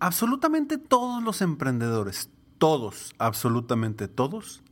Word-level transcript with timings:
absolutamente 0.00 0.78
todos 0.78 1.22
los 1.22 1.40
emprendedores, 1.40 2.30
todos, 2.58 3.14
absolutamente 3.18 4.08
todos, 4.08 4.62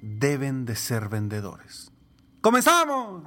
deben 0.00 0.64
de 0.64 0.76
ser 0.76 1.08
vendedores. 1.08 1.92
¡Comenzamos! 2.40 3.24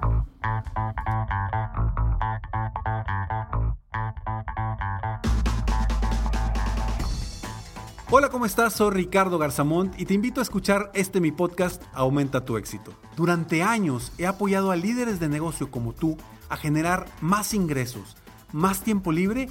Hola, 8.10 8.30
¿cómo 8.30 8.46
estás? 8.46 8.72
Soy 8.72 8.90
Ricardo 8.90 9.36
Garzamont 9.36 10.00
y 10.00 10.06
te 10.06 10.14
invito 10.14 10.40
a 10.40 10.42
escuchar 10.42 10.90
este 10.94 11.20
mi 11.20 11.30
podcast 11.30 11.82
Aumenta 11.92 12.42
tu 12.42 12.56
éxito. 12.56 12.94
Durante 13.16 13.62
años 13.62 14.12
he 14.16 14.26
apoyado 14.26 14.70
a 14.70 14.76
líderes 14.76 15.20
de 15.20 15.28
negocio 15.28 15.70
como 15.70 15.92
tú 15.92 16.16
a 16.48 16.56
generar 16.56 17.04
más 17.20 17.52
ingresos, 17.52 18.16
más 18.50 18.82
tiempo 18.82 19.12
libre 19.12 19.50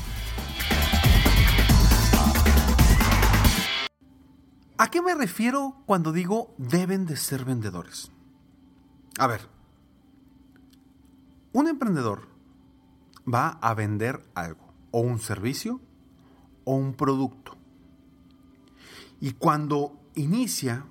¿A 4.81 4.89
qué 4.89 4.99
me 4.99 5.13
refiero 5.13 5.75
cuando 5.85 6.11
digo 6.11 6.55
deben 6.57 7.05
de 7.05 7.15
ser 7.15 7.45
vendedores? 7.45 8.11
A 9.19 9.27
ver, 9.27 9.41
un 11.53 11.67
emprendedor 11.67 12.27
va 13.31 13.59
a 13.61 13.75
vender 13.75 14.23
algo, 14.33 14.73
o 14.89 15.01
un 15.01 15.19
servicio, 15.19 15.79
o 16.63 16.73
un 16.73 16.95
producto. 16.95 17.55
Y 19.19 19.33
cuando 19.33 20.01
inicia, 20.15 20.83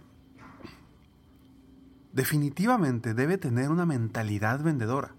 definitivamente 2.13 3.13
debe 3.13 3.39
tener 3.39 3.71
una 3.71 3.87
mentalidad 3.87 4.63
vendedora. 4.63 5.17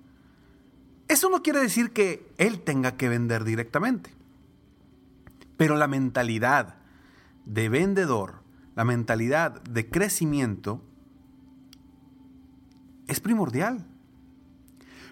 Eso 1.10 1.30
no 1.30 1.44
quiere 1.44 1.60
decir 1.60 1.92
que 1.92 2.26
él 2.38 2.62
tenga 2.62 2.96
que 2.96 3.10
vender 3.10 3.44
directamente. 3.44 4.16
Pero 5.58 5.76
la 5.76 5.90
mentalidad 5.90 6.76
de 7.46 7.68
vendedor, 7.68 8.41
la 8.76 8.86
mentalidad 8.86 9.62
de 9.64 9.90
crecimiento, 9.90 10.82
es 13.08 13.20
primordial. 13.20 13.86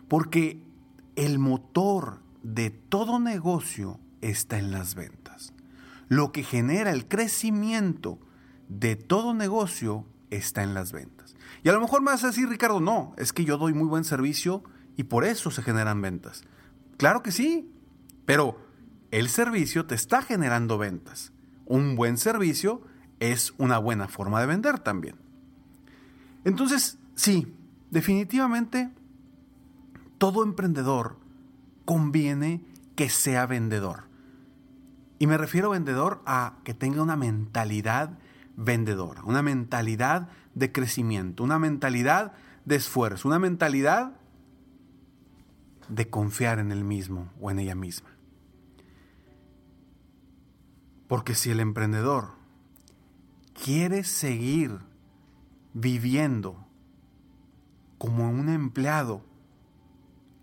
Porque 0.07 0.63
el 1.15 1.37
motor 1.37 2.19
de 2.43 2.69
todo 2.69 3.19
negocio 3.19 3.99
está 4.21 4.57
en 4.57 4.71
las 4.71 4.95
ventas. 4.95 5.53
Lo 6.07 6.31
que 6.31 6.43
genera 6.43 6.91
el 6.91 7.07
crecimiento 7.07 8.19
de 8.69 8.95
todo 8.95 9.33
negocio 9.33 10.05
está 10.29 10.63
en 10.63 10.73
las 10.73 10.91
ventas. 10.91 11.35
Y 11.63 11.69
a 11.69 11.73
lo 11.73 11.81
mejor 11.81 12.01
me 12.01 12.11
vas 12.11 12.23
a 12.23 12.27
decir, 12.27 12.47
Ricardo, 12.47 12.79
no, 12.79 13.13
es 13.17 13.33
que 13.33 13.45
yo 13.45 13.57
doy 13.57 13.73
muy 13.73 13.87
buen 13.87 14.03
servicio 14.03 14.63
y 14.95 15.03
por 15.03 15.25
eso 15.25 15.51
se 15.51 15.61
generan 15.61 16.01
ventas. 16.01 16.43
Claro 16.97 17.21
que 17.21 17.31
sí, 17.31 17.71
pero 18.25 18.57
el 19.11 19.29
servicio 19.29 19.85
te 19.85 19.95
está 19.95 20.21
generando 20.21 20.77
ventas. 20.77 21.33
Un 21.65 21.95
buen 21.95 22.17
servicio 22.17 22.81
es 23.19 23.53
una 23.57 23.77
buena 23.77 24.07
forma 24.07 24.39
de 24.39 24.47
vender 24.47 24.79
también. 24.79 25.15
Entonces, 26.45 26.97
sí, 27.15 27.53
definitivamente 27.91 28.89
todo 30.17 30.43
emprendedor 30.43 31.17
conviene 31.85 32.63
que 32.95 33.09
sea 33.09 33.45
vendedor. 33.45 34.03
Y 35.19 35.27
me 35.27 35.37
refiero 35.37 35.71
vendedor 35.71 36.21
a 36.25 36.57
que 36.63 36.73
tenga 36.73 37.01
una 37.01 37.15
mentalidad 37.15 38.17
vendedora, 38.55 39.23
una 39.23 39.41
mentalidad 39.41 40.29
de 40.53 40.71
crecimiento, 40.71 41.43
una 41.43 41.59
mentalidad 41.59 42.33
de 42.65 42.75
esfuerzo, 42.75 43.27
una 43.27 43.39
mentalidad 43.39 44.13
de 45.89 46.09
confiar 46.09 46.59
en 46.59 46.71
él 46.71 46.83
mismo 46.83 47.31
o 47.41 47.51
en 47.51 47.59
ella 47.59 47.75
misma. 47.75 48.09
Porque 51.07 51.35
si 51.35 51.49
el 51.49 51.59
emprendedor 51.59 52.38
quiere 53.63 54.03
seguir 54.03 54.79
viviendo 55.73 56.65
como 57.97 58.29
un 58.29 58.49
empleado, 58.49 59.21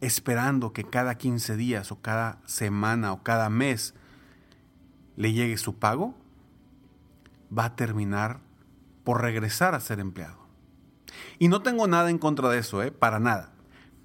esperando 0.01 0.73
que 0.73 0.85
cada 0.85 1.17
15 1.17 1.57
días 1.57 1.91
o 1.91 2.01
cada 2.01 2.41
semana 2.45 3.13
o 3.13 3.23
cada 3.23 3.49
mes 3.49 3.95
le 5.17 5.33
llegue 5.33 5.57
su 5.57 5.77
pago, 5.77 6.15
va 7.57 7.67
a 7.67 7.77
terminar 7.77 8.41
por 9.05 9.23
regresar 9.23 9.75
a 9.75 9.81
ser 9.81 10.01
empleado. 10.01 10.47
Y 11.39 11.49
no 11.49 11.63
tengo 11.63 11.87
nada 11.87 12.11
en 12.11 12.19
contra 12.19 12.51
de 12.51 12.59
eso, 12.59 12.83
¿eh? 12.83 12.91
para 12.91 13.19
nada. 13.19 13.53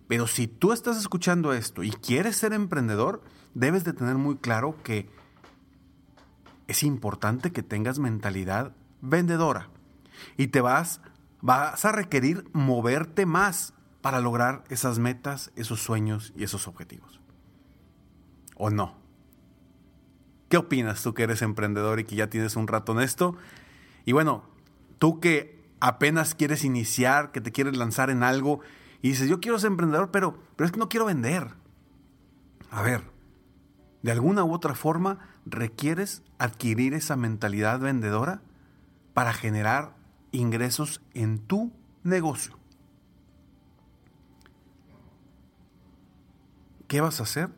Pero 0.08 0.28
si 0.28 0.48
tú 0.48 0.72
estás 0.72 0.98
escuchando 0.98 1.54
esto 1.54 1.84
y 1.84 1.92
quieres 1.92 2.38
ser 2.38 2.54
emprendedor, 2.54 3.22
debes 3.54 3.84
de 3.84 3.94
tener 3.94 4.16
muy 4.16 4.38
claro 4.38 4.78
que 4.84 5.10
es 6.68 6.84
importante 6.84 7.52
que 7.52 7.64
tengas 7.64 8.00
mentalidad 8.00 8.74
vendedora. 9.02 9.70
Y 10.38 10.48
te 10.48 10.62
vas, 10.62 11.02
vas 11.42 11.84
a 11.86 11.92
requerir 11.92 12.50
moverte 12.54 13.26
más 13.26 13.74
para 14.02 14.20
lograr 14.20 14.64
esas 14.70 15.00
metas, 15.00 15.52
esos 15.56 15.82
sueños 15.82 16.34
y 16.36 16.44
esos 16.44 16.68
objetivos. 16.68 17.20
¿O 18.56 18.70
no? 18.70 18.96
¿Qué 20.50 20.58
opinas 20.58 21.02
tú 21.02 21.14
que 21.14 21.24
eres 21.24 21.42
emprendedor 21.42 22.00
y 22.00 22.04
que 22.04 22.16
ya 22.16 22.30
tienes 22.30 22.56
un 22.56 22.68
rato 22.68 22.92
en 22.92 23.00
esto? 23.00 23.36
Y 24.06 24.12
bueno, 24.12 24.44
tú 25.00 25.20
que 25.20 25.62
apenas 25.80 26.36
quieres 26.36 26.64
iniciar, 26.64 27.32
que 27.32 27.42
te 27.42 27.52
quieres 27.52 27.78
lanzar 27.78 28.10
en 28.10 28.24
algo 28.24 28.60
y 29.02 29.10
dices, 29.10 29.30
yo 29.30 29.40
quiero 29.40 29.58
ser 29.60 29.72
emprendedor, 29.72 30.12
pero, 30.12 30.38
pero 30.56 30.66
es 30.66 30.72
que 30.72 30.80
no 30.80 30.90
quiero 30.90 31.06
vender. 31.06 31.56
A 32.70 32.82
ver, 32.82 33.04
de 34.02 34.12
alguna 34.12 34.44
u 34.44 34.54
otra 34.54 34.76
forma 34.76 35.20
requieres 35.46 36.22
adquirir 36.38 36.94
esa 36.94 37.16
mentalidad 37.16 37.80
vendedora 37.80 38.42
para 39.14 39.34
generar 39.34 39.96
ingresos 40.32 41.02
en 41.14 41.40
tu 41.40 41.72
negocio. 42.04 42.58
¿Qué 46.88 47.02
vas 47.02 47.20
a 47.20 47.24
hacer? 47.24 47.50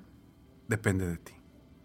Depende 0.67 1.07
de 1.07 1.17
ti. 1.17 1.33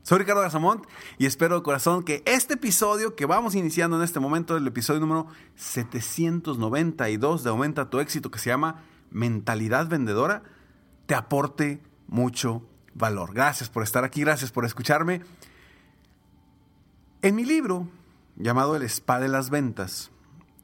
Soy 0.03 0.19
Ricardo 0.19 0.41
Gazamont 0.41 0.87
y 1.19 1.27
espero 1.27 1.57
de 1.57 1.63
corazón 1.63 2.03
que 2.03 2.23
este 2.25 2.55
episodio 2.55 3.15
que 3.15 3.27
vamos 3.27 3.55
iniciando 3.55 3.99
en 3.99 4.03
este 4.03 4.21
momento, 4.21 4.57
el 4.57 4.67
episodio 4.67 5.01
número 5.01 5.27
792 5.57 7.45
de 7.45 7.51
Aumenta 7.51 7.91
tu 7.91 8.01
éxito, 8.01 8.31
que 8.31 8.39
se 8.39 8.49
llama 8.49 8.83
Mentalidad 9.11 9.87
Vendedora, 9.87 10.43
te 11.07 11.15
aporte 11.15 11.83
mucho 12.07 12.63
valor. 12.95 13.35
Gracias 13.35 13.69
por 13.69 13.83
estar 13.83 14.05
aquí, 14.05 14.23
gracias 14.23 14.51
por 14.51 14.65
escucharme. 14.65 15.21
En 17.21 17.35
mi 17.35 17.45
libro 17.45 17.89
llamado 18.39 18.77
El 18.77 18.83
Spa 18.83 19.19
de 19.21 19.29
las 19.29 19.51
Ventas, 19.51 20.11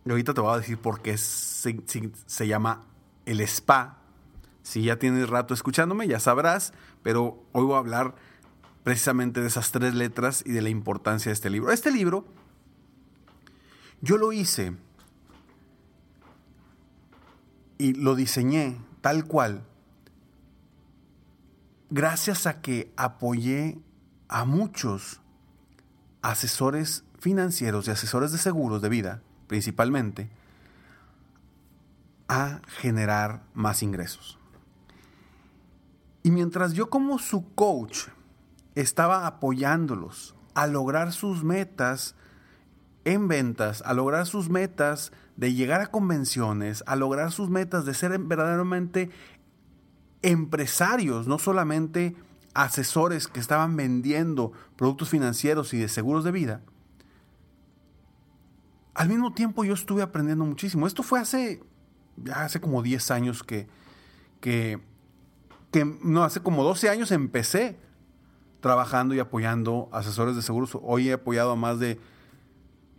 y 0.04 0.10
ahorita 0.10 0.34
te 0.34 0.40
voy 0.40 0.54
a 0.54 0.58
decir 0.58 0.78
por 0.78 1.02
qué 1.02 1.16
se, 1.18 2.46
llama 2.46 2.84
El 3.26 3.40
Spa. 3.40 3.98
Si 4.62 4.82
ya 4.82 4.98
tienes 4.98 5.28
rato 5.28 5.54
escuchándome, 5.54 6.06
ya 6.06 6.20
sabrás, 6.20 6.72
pero 7.02 7.42
hoy 7.52 7.64
voy 7.64 7.74
a 7.74 7.78
hablar 7.78 8.14
precisamente 8.82 9.40
de 9.40 9.46
esas 9.46 9.72
tres 9.72 9.94
letras 9.94 10.42
y 10.46 10.52
de 10.52 10.62
la 10.62 10.68
importancia 10.68 11.30
de 11.30 11.34
este 11.34 11.50
libro. 11.50 11.72
Este 11.72 11.90
libro 11.90 12.26
yo 14.02 14.18
lo 14.18 14.32
hice 14.32 14.74
y 17.78 17.94
lo 17.94 18.14
diseñé 18.14 18.78
tal 19.00 19.24
cual 19.24 19.64
gracias 21.90 22.46
a 22.46 22.60
que 22.60 22.92
apoyé 22.96 23.78
a 24.28 24.44
muchos 24.44 25.20
asesores 26.20 27.04
financieros 27.24 27.88
y 27.88 27.90
asesores 27.90 28.32
de 28.32 28.38
seguros 28.38 28.82
de 28.82 28.90
vida, 28.90 29.22
principalmente, 29.46 30.28
a 32.28 32.60
generar 32.66 33.40
más 33.54 33.82
ingresos. 33.82 34.38
Y 36.22 36.30
mientras 36.30 36.74
yo 36.74 36.90
como 36.90 37.18
su 37.18 37.54
coach 37.54 38.08
estaba 38.74 39.26
apoyándolos 39.26 40.34
a 40.52 40.66
lograr 40.66 41.14
sus 41.14 41.44
metas 41.44 42.14
en 43.06 43.26
ventas, 43.26 43.82
a 43.86 43.94
lograr 43.94 44.26
sus 44.26 44.50
metas 44.50 45.10
de 45.36 45.54
llegar 45.54 45.80
a 45.80 45.86
convenciones, 45.86 46.84
a 46.86 46.94
lograr 46.94 47.32
sus 47.32 47.48
metas 47.48 47.86
de 47.86 47.94
ser 47.94 48.18
verdaderamente 48.18 49.08
empresarios, 50.20 51.26
no 51.26 51.38
solamente 51.38 52.16
asesores 52.52 53.28
que 53.28 53.40
estaban 53.40 53.76
vendiendo 53.76 54.52
productos 54.76 55.08
financieros 55.08 55.72
y 55.72 55.78
de 55.78 55.88
seguros 55.88 56.22
de 56.22 56.30
vida. 56.30 56.60
Al 58.94 59.08
mismo 59.08 59.32
tiempo 59.32 59.64
yo 59.64 59.74
estuve 59.74 60.02
aprendiendo 60.02 60.44
muchísimo. 60.44 60.86
Esto 60.86 61.02
fue 61.02 61.20
hace 61.20 61.60
ya 62.16 62.44
hace 62.44 62.60
como 62.60 62.82
10 62.82 63.10
años 63.10 63.42
que, 63.42 63.66
que, 64.40 64.80
que, 65.70 65.84
no, 65.84 66.22
hace 66.22 66.40
como 66.40 66.62
12 66.64 66.88
años 66.88 67.10
empecé 67.10 67.78
trabajando 68.60 69.14
y 69.14 69.18
apoyando 69.18 69.88
asesores 69.92 70.36
de 70.36 70.42
seguros. 70.42 70.78
Hoy 70.82 71.08
he 71.08 71.14
apoyado 71.14 71.52
a 71.52 71.56
más 71.56 71.78
de 71.78 72.00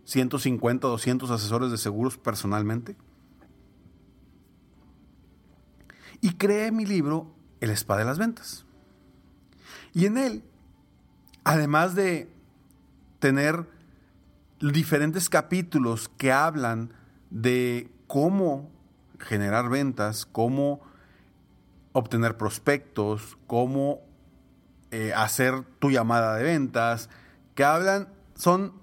150, 0.04 0.86
200 0.86 1.30
asesores 1.30 1.70
de 1.70 1.78
seguros 1.78 2.18
personalmente. 2.18 2.96
Y 6.20 6.34
creé 6.34 6.72
mi 6.72 6.86
libro 6.86 7.34
El 7.60 7.70
Spa 7.70 7.96
de 7.96 8.04
las 8.04 8.18
Ventas. 8.18 8.64
Y 9.92 10.06
en 10.06 10.18
él, 10.18 10.44
además 11.44 11.94
de 11.94 12.30
tener 13.18 13.66
diferentes 14.60 15.28
capítulos 15.28 16.10
que 16.16 16.32
hablan 16.32 16.92
de 17.30 17.90
cómo 18.06 18.70
generar 19.18 19.68
ventas, 19.68 20.26
cómo 20.26 20.80
obtener 21.92 22.36
prospectos, 22.36 23.38
cómo 23.46 24.00
eh, 24.90 25.12
hacer 25.14 25.62
tu 25.78 25.90
llamada 25.90 26.36
de 26.36 26.44
ventas, 26.44 27.08
que 27.54 27.64
hablan, 27.64 28.08
son 28.34 28.74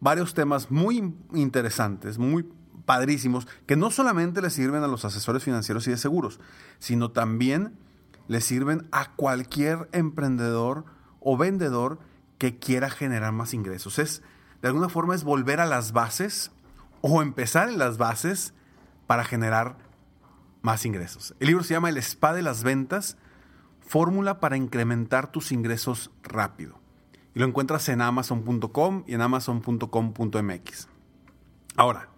varios 0.00 0.34
temas 0.34 0.70
muy 0.70 1.14
interesantes, 1.32 2.18
muy 2.18 2.48
padrísimos, 2.84 3.48
que 3.66 3.76
no 3.76 3.90
solamente 3.90 4.42
le 4.42 4.50
sirven 4.50 4.82
a 4.82 4.86
los 4.86 5.04
asesores 5.04 5.42
financieros 5.42 5.86
y 5.88 5.90
de 5.90 5.96
seguros, 5.96 6.40
sino 6.78 7.10
también 7.10 7.76
le 8.28 8.40
sirven 8.40 8.86
a 8.92 9.12
cualquier 9.12 9.88
emprendedor 9.92 10.84
o 11.20 11.36
vendedor 11.36 11.98
que 12.38 12.58
quiera 12.58 12.90
generar 12.90 13.32
más 13.32 13.54
ingresos. 13.54 13.98
Es, 13.98 14.22
de 14.64 14.68
alguna 14.68 14.88
forma, 14.88 15.14
es 15.14 15.24
volver 15.24 15.60
a 15.60 15.66
las 15.66 15.92
bases 15.92 16.50
o 17.02 17.20
empezar 17.20 17.68
en 17.68 17.76
las 17.76 17.98
bases 17.98 18.54
para 19.06 19.22
generar 19.22 19.76
más 20.62 20.86
ingresos. 20.86 21.34
El 21.38 21.48
libro 21.48 21.62
se 21.62 21.74
llama 21.74 21.90
El 21.90 21.98
Spa 21.98 22.32
de 22.32 22.40
las 22.40 22.62
Ventas, 22.62 23.18
fórmula 23.86 24.40
para 24.40 24.56
incrementar 24.56 25.30
tus 25.30 25.52
ingresos 25.52 26.12
rápido. 26.22 26.80
Y 27.34 27.40
lo 27.40 27.44
encuentras 27.44 27.90
en 27.90 28.00
amazon.com 28.00 29.04
y 29.06 29.12
en 29.12 29.20
amazon.com.mx. 29.20 30.88
Ahora, 31.76 32.08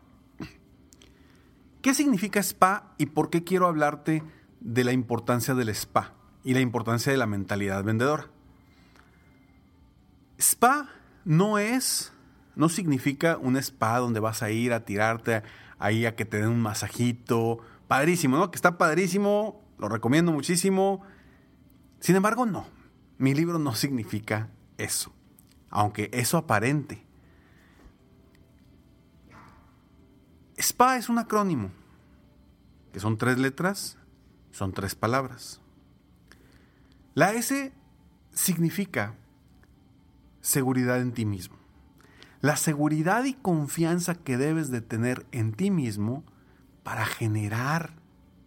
¿qué 1.83 1.95
significa 1.95 2.39
spa 2.39 2.95
y 2.97 3.07
por 3.07 3.29
qué 3.29 3.43
quiero 3.43 3.67
hablarte 3.67 4.23
de 4.61 4.85
la 4.85 4.93
importancia 4.93 5.55
del 5.57 5.71
spa 5.71 6.15
y 6.45 6.55
la 6.55 6.61
importancia 6.61 7.11
de 7.11 7.19
la 7.19 7.27
mentalidad 7.27 7.83
vendedora? 7.83 8.29
Spa 10.39 10.91
no 11.25 11.59
es, 11.59 12.13
no 12.56 12.69
significa 12.69 13.37
un 13.37 13.56
spa 13.56 13.99
donde 13.99 14.19
vas 14.19 14.43
a 14.43 14.50
ir 14.50 14.73
a 14.73 14.85
tirarte 14.85 15.43
ahí 15.79 16.06
a 16.06 16.17
que 16.17 16.25
te 16.25 16.38
den 16.38 16.49
un 16.49 16.62
masajito. 16.62 17.58
Padrísimo, 17.87 18.37
¿no? 18.38 18.50
Que 18.50 18.56
está 18.56 18.79
padrísimo, 18.79 19.62
lo 19.79 19.88
recomiendo 19.88 20.32
muchísimo. 20.32 21.03
Sin 22.00 22.17
embargo, 22.17 22.47
no. 22.47 22.67
Mi 23.19 23.35
libro 23.35 23.58
no 23.58 23.75
significa 23.75 24.50
eso, 24.79 25.12
aunque 25.70 26.11
eso 26.12 26.38
aparente. 26.38 27.05
SPA 30.59 30.97
es 30.97 31.09
un 31.09 31.19
acrónimo, 31.19 31.70
que 32.93 33.00
son 33.00 33.19
tres 33.19 33.38
letras, 33.38 33.99
son 34.50 34.73
tres 34.73 34.94
palabras. 34.94 35.61
La 37.14 37.32
S 37.32 37.73
significa 38.32 39.14
seguridad 40.41 41.00
en 41.00 41.12
ti 41.12 41.26
mismo. 41.26 41.66
La 42.47 42.57
seguridad 42.57 43.25
y 43.25 43.35
confianza 43.35 44.15
que 44.15 44.37
debes 44.37 44.71
de 44.71 44.81
tener 44.81 45.27
en 45.33 45.53
ti 45.53 45.73
mismo 45.73 46.23
para 46.85 47.05
generar 47.05 47.95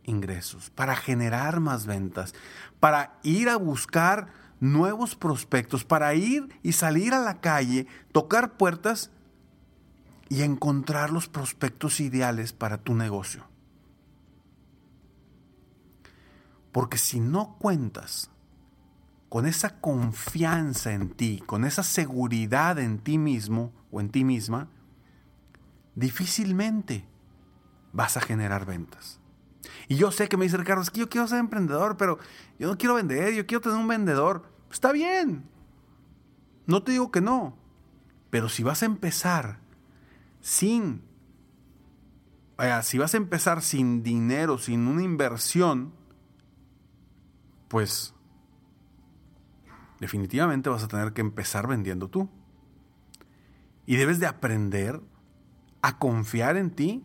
ingresos, 0.05 0.69
para 0.69 0.95
generar 0.95 1.59
más 1.59 1.85
ventas, 1.85 2.33
para 2.79 3.19
ir 3.23 3.49
a 3.49 3.57
buscar 3.57 4.29
nuevos 4.61 5.17
prospectos, 5.17 5.83
para 5.83 6.13
ir 6.13 6.47
y 6.63 6.71
salir 6.71 7.13
a 7.13 7.19
la 7.19 7.41
calle, 7.41 7.87
tocar 8.13 8.55
puertas 8.55 9.11
y 10.29 10.43
encontrar 10.43 11.09
los 11.09 11.27
prospectos 11.27 11.99
ideales 11.99 12.53
para 12.53 12.77
tu 12.77 12.95
negocio. 12.95 13.47
Porque 16.71 16.97
si 16.97 17.19
no 17.19 17.57
cuentas 17.59 18.31
con 19.29 19.45
esa 19.45 19.79
confianza 19.79 20.91
en 20.91 21.11
ti, 21.11 21.41
con 21.45 21.63
esa 21.63 21.83
seguridad 21.83 22.79
en 22.79 22.97
ti 22.97 23.17
mismo 23.17 23.71
o 23.91 24.01
en 24.01 24.09
ti 24.09 24.23
misma, 24.23 24.69
difícilmente 25.95 27.05
vas 27.93 28.17
a 28.17 28.21
generar 28.21 28.65
ventas. 28.65 29.19
Y 29.87 29.95
yo 29.95 30.11
sé 30.11 30.27
que 30.27 30.37
me 30.37 30.45
dice 30.45 30.57
Ricardo, 30.57 30.81
es 30.81 30.89
que 30.89 30.99
yo 30.99 31.09
quiero 31.09 31.27
ser 31.27 31.39
emprendedor, 31.39 31.97
pero 31.97 32.17
yo 32.57 32.67
no 32.67 32.77
quiero 32.77 32.95
vender, 32.95 33.33
yo 33.33 33.45
quiero 33.45 33.61
tener 33.61 33.77
un 33.77 33.87
vendedor. 33.87 34.43
Está 34.71 34.91
bien. 34.91 35.47
No 36.65 36.83
te 36.83 36.91
digo 36.91 37.11
que 37.11 37.21
no. 37.21 37.57
Pero 38.29 38.49
si 38.49 38.63
vas 38.63 38.83
a 38.83 38.85
empezar 38.85 39.59
sin, 40.41 41.01
vaya, 42.57 42.81
si 42.83 42.97
vas 42.97 43.13
a 43.13 43.17
empezar 43.17 43.61
sin 43.61 44.03
dinero, 44.03 44.57
sin 44.57 44.87
una 44.87 45.03
inversión, 45.03 45.93
pues 47.67 48.13
definitivamente 49.99 50.69
vas 50.69 50.83
a 50.83 50.87
tener 50.87 51.13
que 51.13 51.21
empezar 51.21 51.67
vendiendo 51.67 52.07
tú. 52.07 52.29
Y 53.85 53.95
debes 53.95 54.19
de 54.19 54.27
aprender 54.27 55.01
a 55.81 55.97
confiar 55.97 56.57
en 56.57 56.71
ti 56.71 57.03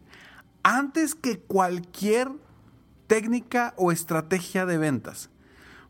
antes 0.63 1.15
que 1.15 1.39
cualquier 1.41 2.31
técnica 3.07 3.75
o 3.77 3.93
estrategia 3.93 4.67
de 4.67 4.79
ventas. 4.79 5.31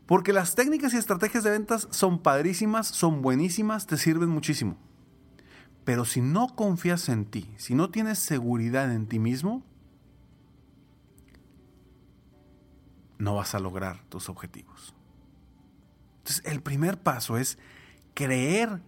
Porque 0.05 0.33
las 0.33 0.55
técnicas 0.55 0.93
y 0.93 0.97
estrategias 0.97 1.43
de 1.43 1.51
ventas 1.51 1.87
son 1.91 2.19
padrísimas, 2.19 2.87
son 2.87 3.21
buenísimas, 3.21 3.87
te 3.87 3.97
sirven 3.97 4.29
muchísimo. 4.29 4.77
Pero 5.83 6.05
si 6.05 6.21
no 6.21 6.55
confías 6.55 7.09
en 7.09 7.25
ti, 7.25 7.53
si 7.57 7.75
no 7.75 7.89
tienes 7.89 8.19
seguridad 8.19 8.91
en 8.91 9.07
ti 9.07 9.19
mismo, 9.19 9.63
no 13.17 13.35
vas 13.35 13.55
a 13.55 13.59
lograr 13.59 14.03
tus 14.09 14.29
objetivos. 14.29 14.94
Entonces, 16.25 16.51
el 16.51 16.59
primer 16.63 16.97
paso 16.97 17.37
es 17.37 17.59
creer 18.15 18.81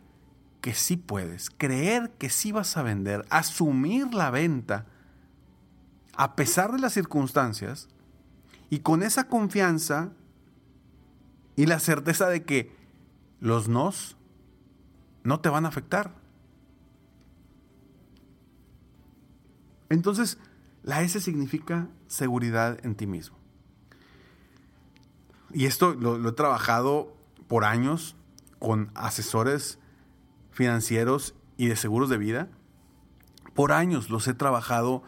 que 0.60 0.74
sí 0.74 0.98
puedes, 0.98 1.52
creer 1.52 2.10
que 2.18 2.32
sí 2.32 2.52
vas 2.52 2.76
a 2.78 2.82
vender, 2.82 3.28
asumir 3.30 4.12
la 4.16 4.32
venta 4.32 4.88
a 6.16 6.36
pesar 6.36 6.72
de 6.72 6.80
las 6.80 6.94
circunstancias 6.94 7.90
y 8.72 8.80
con 8.80 9.04
esa 9.04 9.28
confianza 9.28 10.10
y 11.56 11.68
la 11.68 11.78
certeza 11.78 12.28
de 12.28 12.44
que 12.44 12.76
los 13.40 13.68
nos 13.68 14.18
no 15.24 15.40
te 15.40 15.50
van 15.50 15.66
a 15.66 15.68
afectar. 15.68 16.16
Entonces, 19.90 20.40
la 20.82 21.04
S 21.04 21.22
significa 21.22 21.88
seguridad 22.08 22.84
en 22.84 22.96
ti 22.96 23.06
mismo. 23.06 23.38
Y 25.54 25.68
esto 25.68 25.94
lo, 25.94 26.18
lo 26.18 26.30
he 26.30 26.34
trabajado 26.34 27.16
por 27.48 27.66
años 27.66 28.16
con 28.60 28.92
asesores 28.96 29.80
financieros 30.52 31.36
y 31.58 31.68
de 31.68 31.76
seguros 31.76 32.10
de 32.10 32.18
vida. 32.18 32.50
Por 33.54 33.72
años 33.72 34.10
los 34.10 34.28
he 34.28 34.34
trabajado 34.34 35.04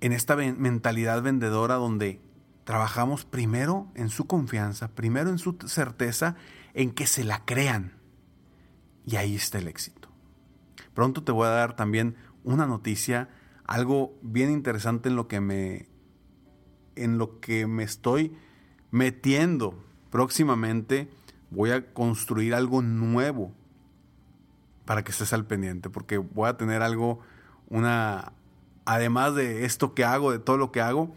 en 0.00 0.12
esta 0.12 0.36
mentalidad 0.36 1.22
vendedora 1.22 1.74
donde 1.74 2.20
trabajamos 2.64 3.24
primero 3.24 3.90
en 3.94 4.10
su 4.10 4.26
confianza, 4.26 4.88
primero 4.88 5.30
en 5.30 5.38
su 5.38 5.56
certeza, 5.66 6.36
en 6.74 6.92
que 6.92 7.06
se 7.06 7.24
la 7.24 7.44
crean. 7.44 7.94
Y 9.06 9.16
ahí 9.16 9.34
está 9.34 9.58
el 9.58 9.68
éxito. 9.68 10.08
Pronto 10.94 11.22
te 11.22 11.32
voy 11.32 11.46
a 11.46 11.50
dar 11.50 11.76
también 11.76 12.16
una 12.44 12.66
noticia, 12.66 13.28
algo 13.64 14.18
bien 14.22 14.50
interesante 14.50 15.08
en 15.08 15.16
lo 15.16 15.28
que 15.28 15.40
me 15.40 15.88
en 16.94 17.16
lo 17.16 17.38
que 17.38 17.66
me 17.68 17.84
estoy 17.84 18.36
metiendo 18.90 19.84
próximamente 20.10 21.08
voy 21.50 21.70
a 21.70 21.92
construir 21.92 22.54
algo 22.54 22.82
nuevo 22.82 23.52
para 24.84 25.04
que 25.04 25.12
estés 25.12 25.32
al 25.32 25.46
pendiente, 25.46 25.90
porque 25.90 26.18
voy 26.18 26.48
a 26.48 26.56
tener 26.56 26.82
algo, 26.82 27.20
una, 27.68 28.32
además 28.84 29.34
de 29.34 29.64
esto 29.64 29.94
que 29.94 30.04
hago, 30.04 30.32
de 30.32 30.38
todo 30.38 30.56
lo 30.56 30.72
que 30.72 30.80
hago, 30.80 31.14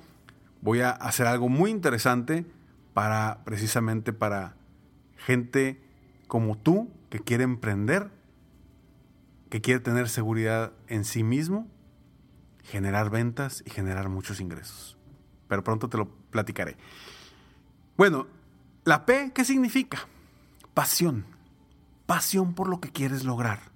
voy 0.62 0.82
a 0.82 0.92
hacer 0.92 1.28
algo 1.28 1.50
muy 1.50 1.72
interesante 1.72 2.46
para, 2.94 3.44
precisamente 3.46 4.14
para 4.14 4.56
gente 5.18 5.82
como 6.28 6.58
tú 6.58 6.92
que 7.10 7.20
quiere 7.20 7.44
emprender, 7.44 8.10
que 9.50 9.62
quiere 9.62 9.80
tener 9.80 10.10
seguridad 10.10 10.74
en 10.88 11.06
sí 11.06 11.24
mismo, 11.24 11.68
generar 12.64 13.10
ventas 13.10 13.64
y 13.66 13.70
generar 13.70 14.10
muchos 14.10 14.40
ingresos. 14.40 14.98
Pero 15.48 15.64
pronto 15.64 15.90
te 15.90 15.98
lo 15.98 16.10
platicaré. 16.30 16.78
Bueno, 17.98 18.28
la 18.86 19.06
P, 19.06 19.32
¿qué 19.34 19.44
significa? 19.44 20.08
Pasión. 20.74 21.26
Pasión 22.06 22.54
por 22.54 22.68
lo 22.68 22.80
que 22.80 22.92
quieres 22.92 23.24
lograr. 23.24 23.72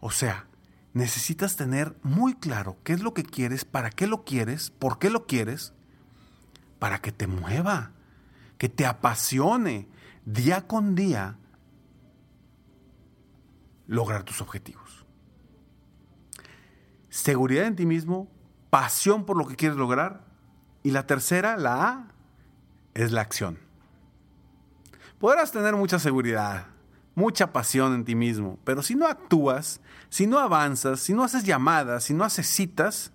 O 0.00 0.10
sea, 0.10 0.46
necesitas 0.92 1.56
tener 1.56 1.96
muy 2.02 2.34
claro 2.34 2.76
qué 2.84 2.92
es 2.92 3.02
lo 3.02 3.12
que 3.12 3.22
quieres, 3.22 3.64
para 3.64 3.90
qué 3.90 4.06
lo 4.06 4.24
quieres, 4.24 4.70
por 4.70 4.98
qué 4.98 5.10
lo 5.10 5.26
quieres, 5.26 5.72
para 6.78 7.00
que 7.00 7.12
te 7.12 7.26
mueva, 7.26 7.92
que 8.58 8.68
te 8.68 8.86
apasione 8.86 9.88
día 10.24 10.66
con 10.66 10.94
día 10.94 11.38
lograr 13.86 14.24
tus 14.24 14.40
objetivos. 14.40 15.06
Seguridad 17.08 17.66
en 17.66 17.76
ti 17.76 17.86
mismo, 17.86 18.28
pasión 18.70 19.24
por 19.24 19.36
lo 19.36 19.46
que 19.46 19.56
quieres 19.56 19.78
lograr 19.78 20.24
y 20.82 20.90
la 20.90 21.06
tercera, 21.06 21.56
la 21.56 21.88
A, 21.88 22.08
es 22.94 23.12
la 23.12 23.22
acción. 23.22 23.65
Podrás 25.18 25.50
tener 25.50 25.74
mucha 25.74 25.98
seguridad, 25.98 26.66
mucha 27.14 27.52
pasión 27.52 27.94
en 27.94 28.04
ti 28.04 28.14
mismo, 28.14 28.58
pero 28.64 28.82
si 28.82 28.94
no 28.94 29.06
actúas, 29.06 29.80
si 30.10 30.26
no 30.26 30.38
avanzas, 30.38 31.00
si 31.00 31.14
no 31.14 31.24
haces 31.24 31.44
llamadas, 31.44 32.04
si 32.04 32.14
no 32.14 32.24
haces 32.24 32.46
citas, 32.46 33.12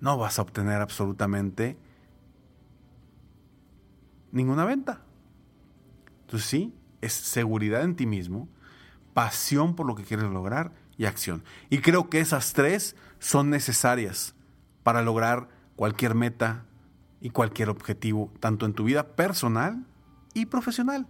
no 0.00 0.18
vas 0.18 0.38
a 0.38 0.42
obtener 0.42 0.80
absolutamente 0.80 1.78
ninguna 4.32 4.64
venta. 4.64 5.00
Entonces 6.22 6.48
sí, 6.48 6.74
es 7.00 7.12
seguridad 7.12 7.82
en 7.82 7.94
ti 7.94 8.06
mismo, 8.06 8.48
pasión 9.14 9.76
por 9.76 9.86
lo 9.86 9.94
que 9.94 10.02
quieres 10.02 10.26
lograr 10.26 10.72
y 10.96 11.04
acción. 11.04 11.44
Y 11.70 11.78
creo 11.78 12.10
que 12.10 12.18
esas 12.18 12.52
tres 12.52 12.96
son 13.20 13.48
necesarias 13.48 14.34
para 14.82 15.02
lograr 15.02 15.48
cualquier 15.76 16.16
meta 16.16 16.64
y 17.20 17.30
cualquier 17.30 17.68
objetivo, 17.68 18.32
tanto 18.40 18.66
en 18.66 18.74
tu 18.74 18.84
vida 18.84 19.14
personal 19.14 19.84
y 20.34 20.46
profesional. 20.46 21.06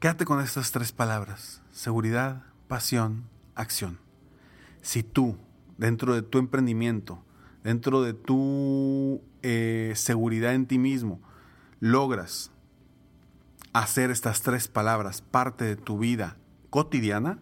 Quédate 0.00 0.24
con 0.24 0.40
estas 0.40 0.72
tres 0.72 0.92
palabras, 0.92 1.62
seguridad, 1.70 2.42
pasión, 2.68 3.24
acción. 3.54 3.98
Si 4.82 5.02
tú, 5.02 5.38
dentro 5.78 6.14
de 6.14 6.22
tu 6.22 6.38
emprendimiento, 6.38 7.22
dentro 7.62 8.02
de 8.02 8.12
tu 8.12 9.22
eh, 9.42 9.92
seguridad 9.96 10.54
en 10.54 10.66
ti 10.66 10.78
mismo, 10.78 11.20
logras 11.80 12.50
hacer 13.72 14.10
estas 14.10 14.42
tres 14.42 14.68
palabras 14.68 15.22
parte 15.22 15.64
de 15.64 15.76
tu 15.76 15.98
vida 15.98 16.36
cotidiana, 16.70 17.38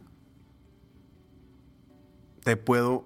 te 2.45 2.57
puedo 2.57 3.05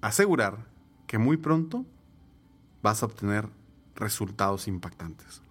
asegurar 0.00 0.66
que 1.06 1.18
muy 1.18 1.36
pronto 1.36 1.84
vas 2.82 3.02
a 3.02 3.06
obtener 3.06 3.48
resultados 3.96 4.68
impactantes. 4.68 5.42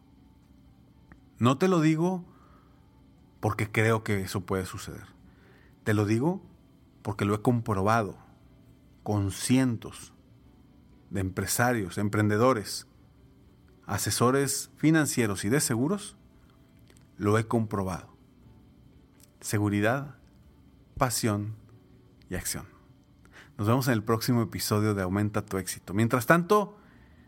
No 1.37 1.57
te 1.57 1.67
lo 1.67 1.81
digo 1.81 2.23
porque 3.39 3.71
creo 3.71 4.03
que 4.03 4.21
eso 4.21 4.41
puede 4.41 4.65
suceder. 4.65 5.05
Te 5.83 5.93
lo 5.93 6.05
digo 6.05 6.41
porque 7.01 7.25
lo 7.25 7.35
he 7.35 7.41
comprobado 7.41 8.17
con 9.03 9.31
cientos 9.31 10.13
de 11.11 11.21
empresarios, 11.21 11.97
emprendedores, 11.97 12.87
asesores 13.85 14.71
financieros 14.77 15.45
y 15.45 15.49
de 15.49 15.59
seguros, 15.59 16.17
lo 17.17 17.37
he 17.37 17.45
comprobado. 17.45 18.15
Seguridad, 19.41 20.15
pasión 20.97 21.55
y 22.29 22.35
acción. 22.35 22.65
Nos 23.57 23.67
vemos 23.67 23.87
en 23.87 23.93
el 23.93 24.03
próximo 24.03 24.41
episodio 24.41 24.95
de 24.95 25.03
Aumenta 25.03 25.45
tu 25.45 25.57
éxito. 25.57 25.93
Mientras 25.93 26.25
tanto, 26.25 26.77